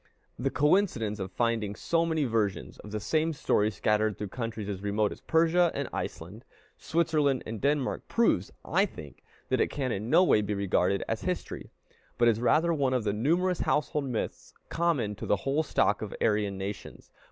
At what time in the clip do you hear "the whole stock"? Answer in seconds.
15.27-16.01